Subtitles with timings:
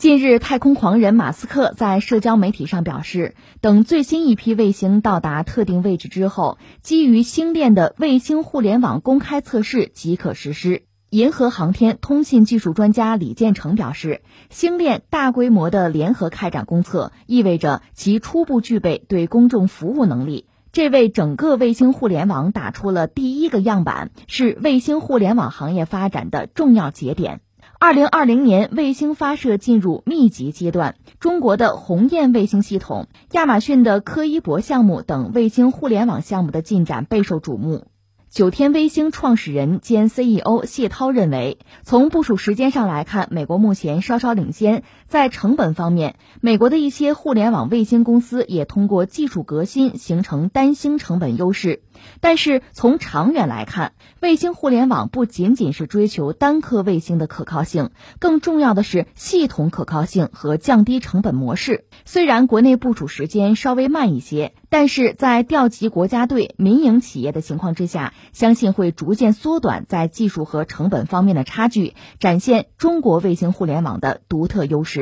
[0.00, 10.84] 近日，太空狂人马斯克在社交媒体上表示，等最新一批卫星到达特定位置之后，基于星链的卫星互联网公开测试即可实施。
[11.10, 27.42] 银河航天通信技术专家李建成表示，星链大规模的联合开展公测，意味着其初步具备对公众服务能力，这为整个卫星互联网打出了第一个样板，是卫星互联网行业发展的重要节点。
[27.82, 30.96] 二零二零年，卫星发射进入密集阶段。
[31.18, 37.86] 中国的鸿雁卫星系统、亚马逊的柯伊伯项目等卫星互联网项目的进展备受瞩目。
[38.28, 44.84] 九天卫星创始人兼 CEO 谢涛认为，从部署时间上来看，美国目前稍稍领先。
[45.10, 51.82] 在成本方面，美国的一些互联网卫星公司也通过技术革新形成单星成本优势。
[52.20, 61.86] 但是从长远来看，卫星互联网不仅仅是追求单颗卫星的可靠性，更重要的是系统可靠性和降低成本模式。
[62.04, 74.99] 虽然国内部署时间稍微慢一些，但是在调集国家队、民营企业的情况之下，相信会逐渐缩短在技术和成本方面的差距，展现中国卫星互联网的独特优势。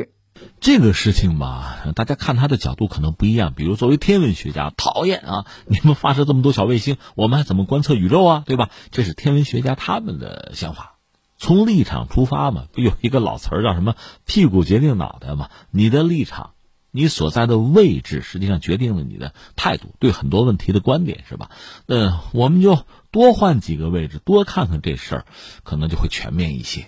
[0.59, 3.53] 这个事情吧，大家看他的角度可能不一样。
[3.53, 5.45] 比如，作为天文学家，讨厌啊！
[5.67, 8.43] 你们发射这么多小卫星，我们还怎么观测宇宙啊？
[8.45, 8.69] 对吧？
[8.91, 10.95] 这是天文学家他们的想法。
[11.37, 13.95] 从立场出发嘛，不有一个老词儿叫什么
[14.27, 15.49] “屁股决定脑袋”嘛？
[15.71, 16.51] 你的立场，
[16.91, 21.49] 你所在的位置，实际上决定了你的态度，对很多问题的观点，是吧？
[21.87, 25.25] 嗯，我们就多换几个位置，多看看这事儿，
[25.63, 26.87] 可能就会全面一些。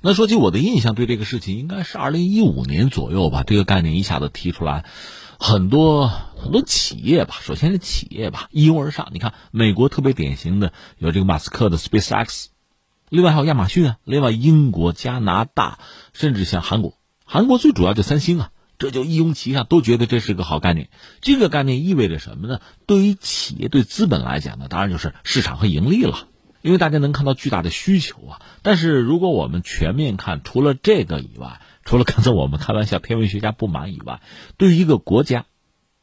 [0.00, 4.84] 那说起我的印象，对这个事情应该是二零一五年左右吧，这个概念一下子提出来，
[5.38, 9.08] 很多很多企业吧，首先是企业吧，一拥而上。
[9.12, 12.46] 你看，美国特别典型的有这个马斯克的 SpaceX，
[13.08, 15.78] 另外还有亚马逊啊，另外英国、加拿大，
[16.12, 20.90] 甚至像韩国，韩国最主要就三星啊，这就一拥其上，都觉得这是个好概念。
[21.20, 22.60] 这个概念意味着什么呢？
[22.86, 26.28] 对于企业、对资本来讲呢，当然就是市场和盈利了。
[26.68, 34.20] 因为大家能看到巨大的需求啊，但是如果我们全面看，除了这个以外，除了刚才我们开玩笑天文学家不满以外，
[34.58, 35.46] 对于一个国家，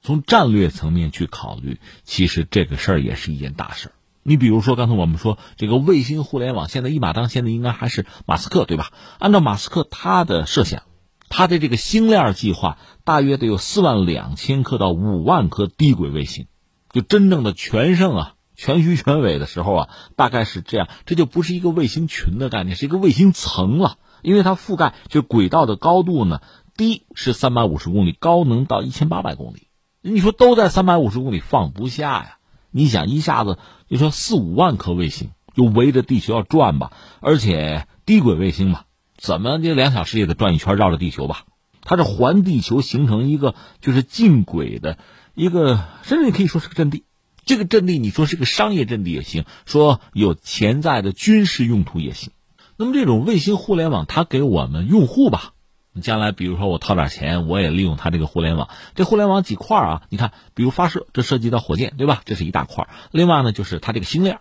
[0.01, 3.91] 从战略层面去考虑，其实这个事儿也是一件大事儿。
[4.23, 8.91] 你比如说刚才我们说这个卫星互联网，现在一马当先的应该还是马斯克对吧？
[9.19, 10.81] 按照马斯克他的设想，
[11.29, 16.47] 他的这个星链计划大约得有四万两千颗到五万颗低轨卫星，
[16.91, 18.34] 就真正的全盛啊。
[18.55, 23.97] 全虚全伪的时候啊，大概是这样，这就不是一个卫星群的概念，是一个卫星层了。
[24.21, 26.41] 因为它覆盖就轨道的高度呢，
[26.75, 29.67] 低是三百五十公里，高能到一千八百公里。
[30.01, 32.37] 你说都在三百五十公里放不下呀？
[32.71, 41.45] 你想一下子你说四五万颗卫星就围着地球要转吧，而且低轨卫星嘛，怎么这两小时也得转一圈绕着地球吧？
[41.83, 44.97] 它是环地球形成一个就是近轨的
[45.35, 47.03] 一个，甚至你可以说是个阵地。
[47.45, 52.31] 这个阵地，你说是个商业阵地也行，说有潜在的军事用途也行。
[52.75, 55.53] 那么这种卫星互联网，它给我们用户吧，
[56.01, 58.69] 将来比如说我掏点钱，我也利用它这个互联网。
[58.95, 60.01] 这互联网几块啊？
[60.09, 62.21] 你看，比如发射，这涉及到火箭，对吧？
[62.25, 62.89] 这是一大块。
[63.11, 64.39] 另外呢，就是它这个星链，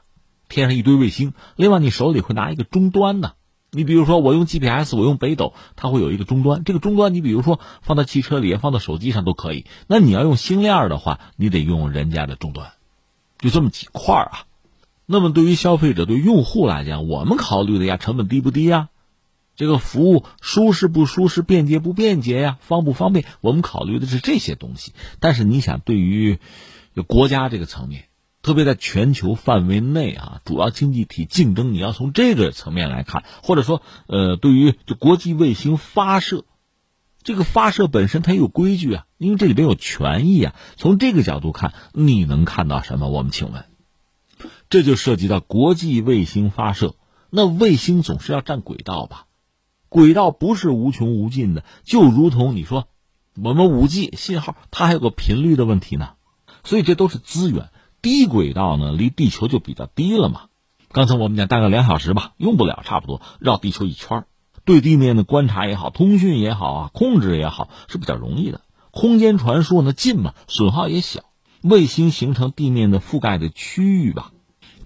[0.48, 1.34] 天上一堆卫星。
[1.56, 3.32] 另外，你手里会拿一个终端呢。
[3.70, 6.64] 你比如说，我用 GPS，我用北斗，它会有一个终端。
[6.64, 9.66] 这个终端，你比如说放到汽车里，放到手机上都可以。
[9.88, 12.72] 那你要用星链的话，你得用人家的终端。
[13.44, 14.46] 就这么几块啊，
[15.04, 18.88] 那么对于消费者、对用户来讲，我们考虑的呀，成本低不低呀？
[19.54, 22.56] 这个服务舒适不舒适、便捷不便捷呀？
[22.62, 23.26] 方不方便？
[23.42, 24.94] 我们考虑的是这些东西。
[25.20, 26.38] 但是你想，对于
[27.06, 28.06] 国家这个层面，
[28.40, 36.46] 特别在全球范围内啊，主要经济体竞争，你要从这个层面来看，或者说，呃，对于就国际卫星发射。
[37.24, 40.54] 这个发射本身它有规矩啊，因为这里边有权益啊。
[40.76, 43.08] 从这个角度看，你能看到什么？
[43.08, 43.64] 我们请问，
[44.68, 46.94] 这就涉及到国际卫星发射。
[47.30, 49.24] 那卫星总是要占轨道吧？
[49.88, 52.88] 轨道不是无穷无尽的，就如同你说，
[53.42, 56.10] 我们五 G 信号它还有个频率的问题呢。
[56.62, 57.70] 所以这都是资源。
[58.02, 60.42] 低轨道呢，离地球就比较低了嘛。
[60.92, 64.26] 刚才我们讲大概两小时吧，用不了，差不多绕地球一圈
[64.64, 68.60] 对地面的观察也好，通讯也好啊，控制也好是比较容易的。
[68.90, 71.20] 空间传输呢近嘛，损耗也小。
[71.62, 74.32] 卫星形成地面的覆盖的区域吧，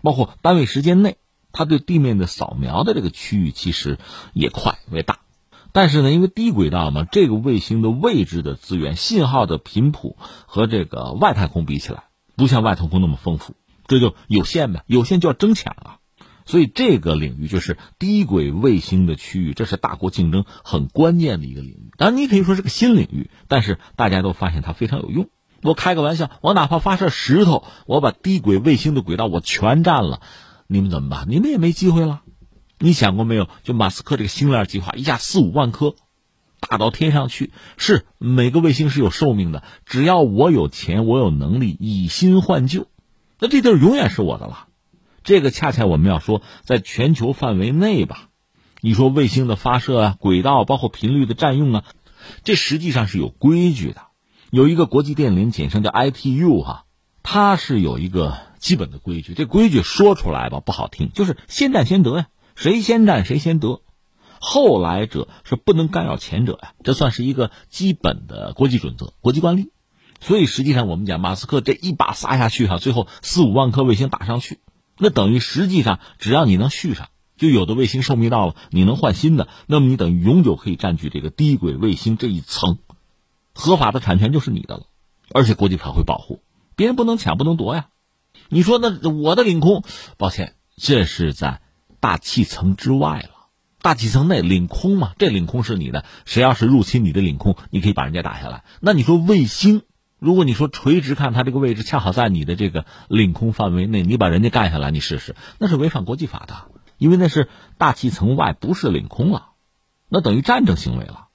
[0.02, 1.16] 包括单位时间内，
[1.52, 1.78] 它对。
[1.78, 3.98] 地面的扫描的这个区域其实
[4.32, 5.20] 也快也大。
[5.72, 10.16] 但是呢，因为低轨道嘛，这个卫星的位置的资源、信号的频谱
[10.46, 12.04] 和这个外太空比起来，
[12.36, 13.54] 不像外太空那么丰富，
[13.86, 15.98] 这就有限呗，有限就要争抢啊。
[16.48, 21.90] 所以这个领域就是低轨卫星的区域，这是大国竞争很关键的一个领域。
[21.98, 25.28] 当然，你可以说是个新领域，但是大家都发现它非常有用。
[25.62, 30.22] 我开个玩笑，我哪怕发射石头，我把低轨卫星的轨道我全占了，
[30.66, 31.26] 你们怎么办？
[31.28, 32.22] 你们也没机会了。
[32.78, 33.46] 你想过没有？
[33.62, 35.96] 就马斯克这个星链计划，一下四五万颗，
[36.60, 39.64] 打到天上去，是每个卫星是有寿命的。
[39.84, 42.86] 只要我有钱，我有能力，以新换旧，
[43.38, 44.67] 那这地儿永远是我的了。
[45.28, 48.30] 这个恰恰我们要说，在全球范围内吧，
[48.80, 51.84] 你说卫星的发射啊、轨道，包括频率的占用啊，
[52.44, 54.06] 这实际上是有规矩的。
[54.50, 56.86] 有一个国际电联，简称叫 ITU 哈，
[57.22, 59.34] 它是有一个基本的规矩。
[59.34, 63.82] 这规矩说出来吧不好听，就是先占先得呀，谁先占谁先得，
[64.40, 69.72] 后来者是不能干扰前者呀，这算是一个基本的国际准则、国际惯例。
[70.20, 74.60] 所以实际上我们讲，马斯克这一把撒下去哈，最后四五万颗卫星打上去。
[74.98, 82.78] 那等于实际上，只要你能续上，就有的卫星寿命到了，你能换新的，那么你等于永久可以占据这个低轨卫星这一层，
[83.52, 84.86] 合法的产权就是你的了，
[85.32, 86.42] 而且国际法会保护，
[86.74, 87.88] 别人不能抢不能夺呀。
[88.48, 89.84] 你说那我的领空，
[90.16, 91.60] 抱歉，这是在
[92.00, 93.30] 大气层之外了，
[93.82, 98.64] 大气层内领空嘛，这领空是你的，谁要是入侵你的领空，你可以把人家打下来。
[98.80, 99.82] 那你说卫星？
[100.18, 109.50] 如果你说垂直看它这个位置恰好在你的这个领空范围内，你把人家干下来，你试试，那是违反国际法的，因为那是大气层外，不是领空了，
[110.08, 111.28] 那等于战争行为了。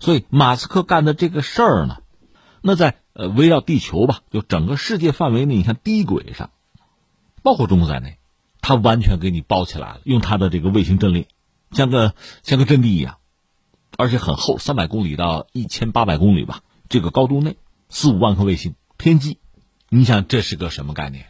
[0.00, 1.98] 所以马斯克干的这个事儿呢，
[2.62, 6.50] 那在呃围绕地球吧，就整个世界范围内，你看低轨上，
[7.42, 8.16] 包括中国在内，
[8.62, 11.28] 他完全给你包起来了，用他的这个卫星阵列，
[11.72, 13.18] 像个像个阵地一样，
[13.98, 17.58] 而且很厚，三百公里到一千八百公里吧，这个高度内。
[17.88, 19.38] 四五万颗卫星天机，
[19.88, 21.26] 你想这是个什么概念？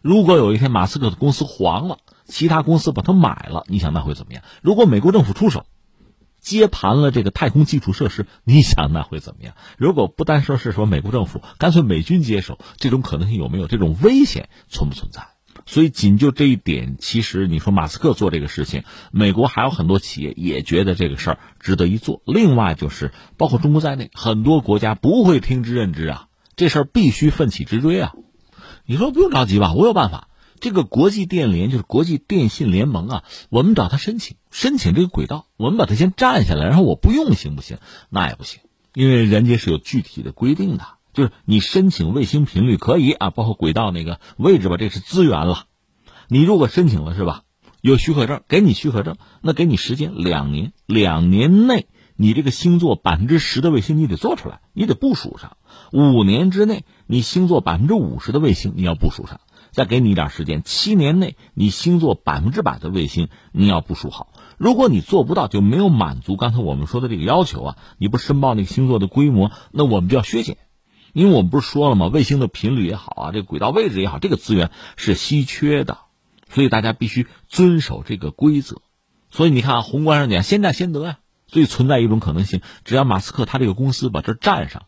[0.00, 4.42] 如果有一天马斯克的公司黄了，其他公司把它买了，你想那会怎么样？
[4.62, 5.64] 如果美国政府出手
[6.40, 9.54] 接盘了这个太空基础设施，你想那会怎么样？
[9.78, 13.68] 如果不单说是说美国政府，干脆美军接手，这种可能性有没有？
[13.68, 15.28] 这种危险存不存在？
[15.66, 22.22] 所以仅就这一点，其实你说马斯克做这个事情，美国还有很多企业也觉得这个事儿值得一做。
[22.24, 28.12] 另外就是包括中国在内，很多国家不会听之任之啊，这事儿必须奋起直追啊。
[28.84, 30.28] 你说不用着急吧，我有办法。
[30.60, 37.78] 这个国际电联就是国际电信联盟啊，我们找他申请，申请这个轨道，我们把它先占下来，然后我不用行不行？
[38.10, 38.60] 那也不行，
[38.94, 40.84] 因为人家是有具体的规定的。
[41.12, 45.64] 就是你申请卫星频率可以啊，包括轨道那个位置吧，这是资源了。
[46.28, 47.42] 你如果申请了是吧？
[47.80, 55.56] 有许可证，给你许可证，那给你时间两年，两年内你这个星座百分之十的卫星你得做出来，你得部署上。
[55.92, 59.40] 五年之内你星座百分之五十的卫星你要部署上，
[59.72, 64.32] 再给你一点时间，七年内你星座百分之百的卫星你要部署好。
[64.58, 70.56] 如果你做不到，就没有满足刚才我们说的这个要求啊，你不申报那个星座的规模，那我们就要削减。
[71.12, 72.06] 因为我们不是说了吗？
[72.06, 75.98] 卫星的频率也好啊，这轨道位置也好，这个资源是稀缺的，
[76.50, 78.82] 所以大家必须遵守这个规则。
[79.30, 81.18] 所以你看啊，宏观上讲，先占先得呀。
[81.46, 84.84] 所以存在一种可能性，只要马斯克他这个公司把这占上，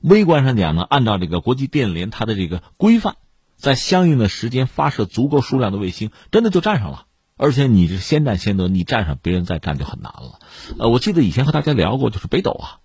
[0.00, 3.16] 微观上讲呢，按照这个国际电联它的这个规范，
[3.56, 7.04] 在相应的时间发射足够数量的卫星，真的就占上了。
[7.36, 10.38] 而且你是先占先得，你占上别人再占就很难了。
[10.78, 12.80] 呃，我记得以前和大家聊过，就是北斗啊。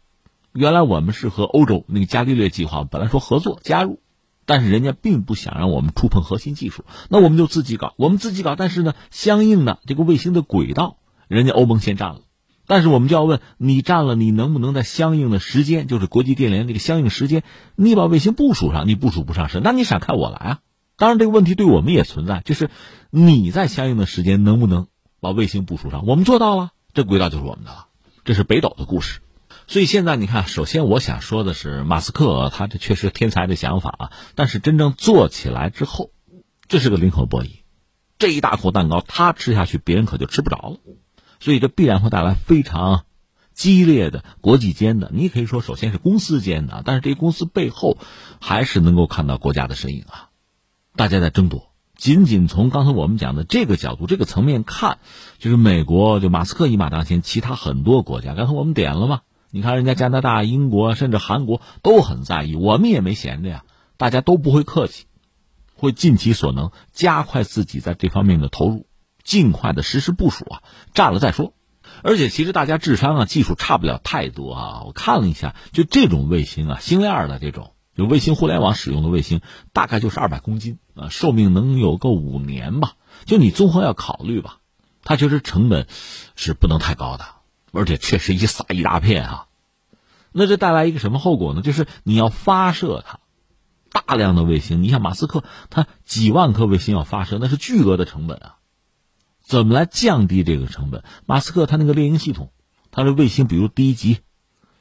[0.53, 3.99] 原来我们是和欧洲那个伽利略计划本来说合作加入，
[4.45, 8.56] 但是人家并不想让我们触碰核心技术，那我们就自己搞，我们自己搞。
[8.56, 10.97] 但是呢，相应的这个卫星的轨道，
[11.30, 12.21] 人家欧盟先占了，
[12.68, 17.44] 但是我们就要问你占了，你能不能在相应的时间，就是国际电联这个相应时间，
[17.75, 18.87] 你把卫星部署上？
[18.87, 20.59] 你部署不上是，那你闪开我来啊！
[20.97, 22.69] 当然这个问题对我们也存在，就是
[23.09, 24.87] 你在相应的时间能不能
[25.21, 26.06] 把卫星部署上？
[26.06, 27.87] 我们做到了，这轨道就是我们的了。
[28.25, 29.21] 这是北斗的故事。
[29.71, 36.11] 所以现在你看，首先我想说的是，马斯克他这确实天才的想法啊，但是真正做起来之后，
[36.68, 37.61] 这是个零和博弈，
[38.19, 40.80] 这一大口蛋糕他吃下去，别人可就吃不着了，
[41.40, 43.06] 所以这必然会带来非常
[43.54, 47.97] 激烈的国际间的，你可以说首先是公司间的，但是这些公司背后
[48.42, 50.31] 还是能够看到国家的身影啊，
[50.97, 51.71] 大家在争夺。
[51.95, 54.97] 仅仅从刚才我们讲的这个角度、这个层面看，
[55.37, 59.21] 就是美国就马斯克一马当先，其他很多国家，刚才我们点了嘛。
[59.53, 63.65] 你看，人家加拿大、英国甚至韩国都很在意，我们也没闲着呀。
[63.97, 65.05] 大家都不会客气，
[65.75, 68.87] 会尽其所能加快自己在这方面的投入，
[69.23, 71.53] 尽快的实施部署啊，占了再说。
[72.01, 74.83] 而且，其实大家智商啊、技术差不了太多啊。
[74.85, 79.41] 我看了一下，就这种卫星啊，星链的这种有卫星互联网使用的卫星，
[79.73, 82.93] 大概就是二百公斤啊，寿命能有个五年吧。
[83.25, 84.59] 就你综合要考虑吧，
[85.03, 85.87] 它确实成本
[86.35, 87.25] 是不能太高的，
[87.71, 89.47] 而且确实一撒一大片啊。
[90.31, 91.61] 那这带来一个什么后果呢？
[91.61, 93.19] 就是你要发射它
[93.92, 98.56] 大量的卫星，你像马斯克他几万颗卫星要发射，那是巨额的成本啊。
[99.42, 101.04] 怎么来降低这个成本？
[101.25, 102.51] 马斯克他那个猎鹰系统，
[102.92, 104.19] 他的卫星比如第一级。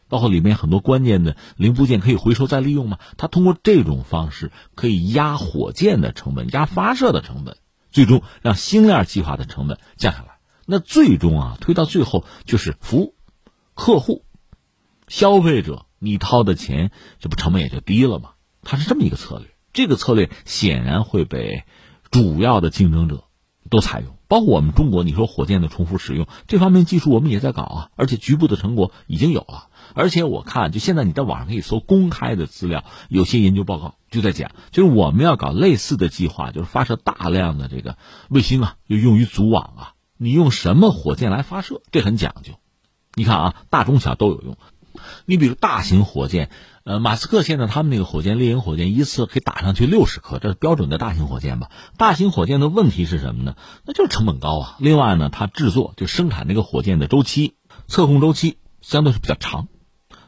[0.09, 2.99] 包括里面很多关键的零部件可以回收再利用吗？
[3.17, 7.59] 他通过这种方式可以压火箭的成本、压发射的成本，
[7.93, 10.40] 最终让星链计划的成本降下来。
[10.73, 13.17] 那最终啊，推到最后就是服务
[13.75, 14.25] 客户、
[15.09, 18.35] 消费者，你掏的钱，这不成本也就低了吗？
[18.63, 19.49] 它是这么一个策略。
[19.73, 21.65] 这个策略显然会被
[22.13, 23.25] 主要的竞争者
[23.69, 25.03] 都采用，包括我们中国。
[25.03, 29.71] 你说火箭的重复使用这方面技术，我们也在搞啊，而且局部的成果已经有了。
[29.95, 37.99] 而且我看，就现在你在网上可以搜公开的资料，有些研究报告就在讲，就是我们要搞类似的计划，就是发射大量的这个
[38.29, 39.95] 卫星啊，就用于组网啊。
[40.23, 41.81] 你用什么火箭来发射？
[41.91, 42.53] 这很讲究。
[43.15, 44.59] 你看啊，大中小都有用。
[45.25, 46.51] 你比如大型火箭，
[46.85, 51.71] 呃，马斯克现在他们那个火箭猎鹰火箭一次可以打上去六十颗，这是标准的大型火箭吧？
[51.97, 53.57] 大型火箭的问题是什么呢？
[53.87, 54.77] 那就是成本高啊。
[54.79, 57.55] 另外呢，它制作就生产那个火箭的周期、
[57.87, 59.69] 测控周期相对是比较长。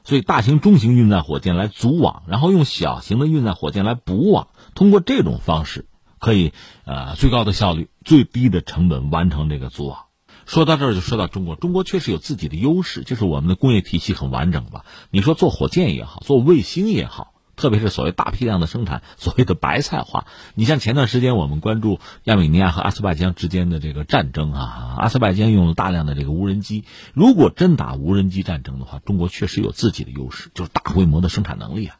[0.04, 4.48] 所以，大型、中型运载火箭来组网，然后用小型的运载火箭来补网。
[4.74, 5.86] 通过这种方式，
[6.22, 6.52] 可以
[6.84, 10.04] 呃最高的效率、最低的成本完成这个组网。
[10.46, 11.56] 说到这儿，就说到中国。
[11.56, 14.84] 中国确实有自己的优势，就是我们的工业体系很完整吧。
[15.10, 17.34] 你说做火箭也好，做卫星也好。
[17.54, 20.26] 特别是所谓大批量的生产，所谓的白菜化。
[20.54, 26.84] 你像前段时间我们关注亚美尼亚和阿塞拜疆之间的这个战争啊，阿塞拜疆用了大量的这个无人机。
[27.14, 31.96] 如果真打无人机战争的话，中国确实有自己的优势，就是大规模的生产能力啊。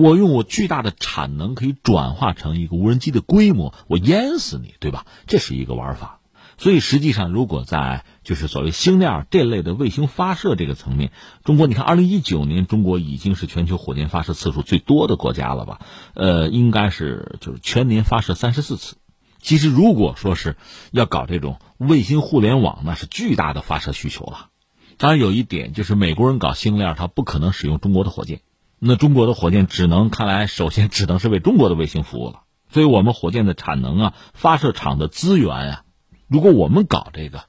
[0.00, 5.04] 我用我巨大的产能可以转化成一个无人机的规模，我淹死你，对吧？
[5.26, 6.20] 这是一个玩法。
[6.56, 11.12] 所以实际上，如果在就是所谓星链这类的卫星发射这个层面，
[11.44, 15.80] 中国你看，二零一九年中国已经是全球火箭发射次数最多的国家了吧？
[16.14, 18.96] 呃，应该是就是全年发射三十四次。
[19.38, 20.56] 其实如果说是
[20.92, 24.48] 要搞这种卫星互联网，那是巨大的发射需求了。
[24.96, 28.40] 当然有一点就是美国人搞星链，他不可能使用中国的火箭，
[28.82, 32.40] 那中国的火箭只能看来首先只能是为中国的卫星服务了。
[32.70, 35.84] 所以我们火箭的产能啊，发射场的资源啊。
[36.28, 37.44] 如果我们搞这个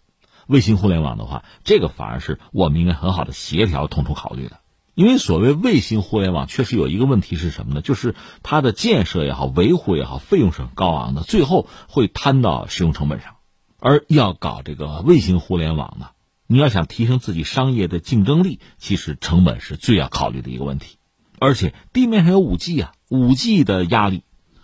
[0.48, 4.60] 卫星互联网的话，这个反而是我们应该很好的协调统筹考虑的。
[4.94, 7.82] 因为所谓卫星互联网，确实有一个问题是什么呢？
[7.82, 13.36] 就是它的建设也好，维护也好，费用是很高昂的，最后会摊到使用成本上。
[13.80, 16.08] 而要搞这个卫星互联网呢，
[16.46, 20.98] 你要想提升自己商业的竞争力，其实成本是最要考虑的一个问题。
[21.42, 24.22] 而且地面上有五 G 啊，五 G 的压力。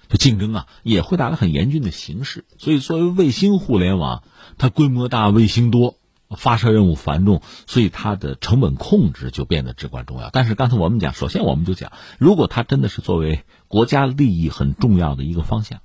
[0.10, 2.46] 这竞争啊，也会带来很严峻的形势。
[2.60, 4.24] 所以，作为卫星互联网，
[4.60, 5.96] 它规模大、卫星多、
[6.30, 10.30] 发射任务繁重，所以它的成本控制就变得至关重要。
[10.32, 15.82] 但是，刚才我们讲，首先我们就讲，如果它真的是作为国家利益很重要的一个方向，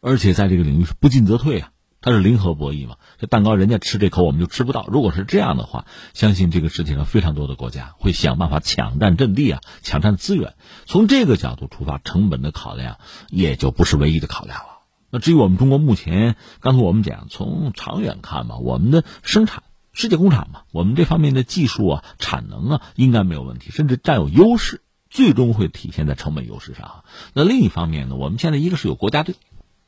[0.00, 1.72] 而且在这个领域是不进则退啊。
[2.08, 2.96] 它是零和博弈嘛？
[3.18, 4.86] 这蛋糕人家吃这口，我们就吃不到。
[4.90, 5.84] 如果是这样的话，
[6.14, 10.54] 相信这个世界上非常多的国家会想办法抢占阵地啊，抢占资源。
[10.86, 12.96] 从这个角度出发，成本的考量
[13.28, 14.78] 也就不是唯一的考量了。
[15.10, 19.62] 那至于我们中国目前，刚才我们讲，从长远看嘛，我们的生产
[19.92, 27.04] 世界工厂嘛，我们这方面的技术啊、产能啊，应该没有问题，甚至占有优势，最终会体现在成本优势上。
[27.34, 29.34] 那另一方面呢，我们现在一个是有国家队。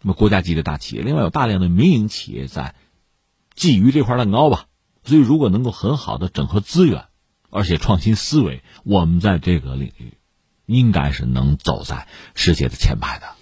[0.03, 2.75] 那么国家级的大企业，另外有大量的民营企业在
[3.55, 4.67] 觊觎这块蛋糕吧。
[5.03, 7.07] 所以，如果能够很好的整合资源，
[7.49, 10.15] 而且创新思维，我们在这个领域
[10.67, 13.35] 应该是能走在世界的前排的。